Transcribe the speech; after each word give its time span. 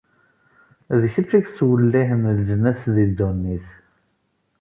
D 0.99 1.01
kečč 1.13 1.31
i 1.37 1.39
yettwellihen 1.41 2.23
leǧnas 2.37 2.81
di 2.93 3.05
ddunit. 3.09 3.67